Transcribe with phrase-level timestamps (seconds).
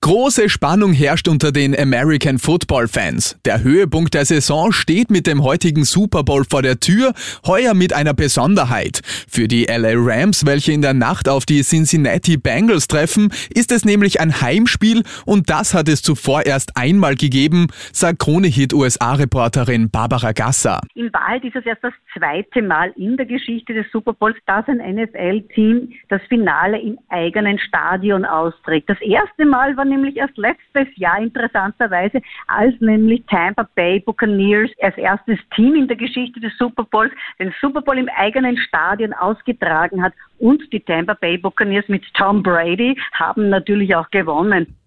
[0.00, 3.36] Große Spannung herrscht unter den American Football Fans.
[3.44, 7.12] Der Höhepunkt der Saison steht mit dem heutigen Super Bowl vor der Tür,
[7.44, 9.00] heuer mit einer Besonderheit.
[9.28, 13.84] Für die LA Rams, welche in der Nacht auf die Cincinnati Bengals treffen, ist es
[13.84, 20.30] nämlich ein Heimspiel und das hat es zuvor erst einmal gegeben, sagt Kronehit USA-Reporterin Barbara
[20.30, 20.80] Gasser.
[20.94, 24.64] In Wahrheit ist es erst das zweite Mal in der Geschichte des Super Bowls, dass
[24.68, 28.88] ein NFL-Team das Finale im eigenen Stadion austrägt.
[28.88, 34.96] Das erste Mal war nämlich erst letztes Jahr interessanterweise, als nämlich Tampa Bay Buccaneers als
[34.96, 40.02] erstes Team in der Geschichte des Super Bowls den Super Bowl im eigenen Stadion ausgetragen
[40.02, 44.77] hat und die Tampa Bay Buccaneers mit Tom Brady haben natürlich auch gewonnen.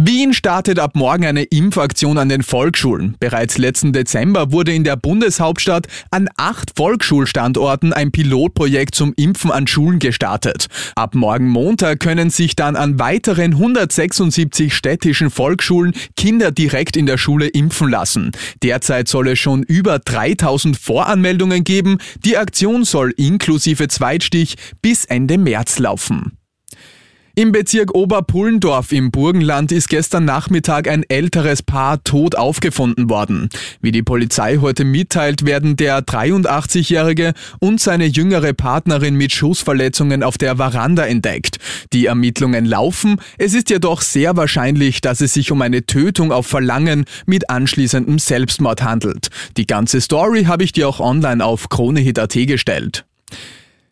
[0.00, 3.16] Wien startet ab morgen eine Impfaktion an den Volksschulen.
[3.18, 9.66] Bereits letzten Dezember wurde in der Bundeshauptstadt an acht Volksschulstandorten ein Pilotprojekt zum Impfen an
[9.66, 10.68] Schulen gestartet.
[10.94, 17.18] Ab morgen Montag können sich dann an weiteren 176 städtischen Volksschulen Kinder direkt in der
[17.18, 18.30] Schule impfen lassen.
[18.62, 21.98] Derzeit soll es schon über 3000 Voranmeldungen geben.
[22.24, 26.38] Die Aktion soll inklusive Zweitstich bis Ende März laufen.
[27.38, 33.48] Im Bezirk Oberpullendorf im Burgenland ist gestern Nachmittag ein älteres Paar tot aufgefunden worden.
[33.80, 40.36] Wie die Polizei heute mitteilt, werden der 83-Jährige und seine jüngere Partnerin mit Schussverletzungen auf
[40.36, 41.58] der Veranda entdeckt.
[41.92, 46.48] Die Ermittlungen laufen, es ist jedoch sehr wahrscheinlich, dass es sich um eine Tötung auf
[46.48, 49.28] Verlangen mit anschließendem Selbstmord handelt.
[49.56, 53.04] Die ganze Story habe ich dir auch online auf kronehit.at gestellt.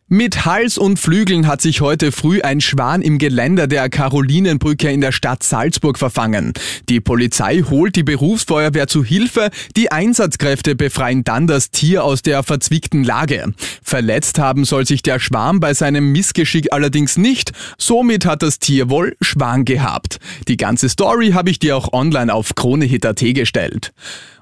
[0.09, 5.01] Mit Hals und Flügeln hat sich heute früh ein Schwan im Geländer der Karolinenbrücke in
[5.01, 6.53] der Stadt Salzburg verfangen.
[6.87, 12.43] Die Polizei holt die Berufsfeuerwehr zu Hilfe, die Einsatzkräfte befreien dann das Tier aus der
[12.43, 13.51] verzwickten Lage.
[13.83, 18.89] Verletzt haben soll sich der Schwarm bei seinem Missgeschick allerdings nicht, somit hat das Tier
[18.89, 20.19] wohl Schwan gehabt.
[20.47, 23.91] Die ganze Story habe ich dir auch online auf kronehit.at gestellt.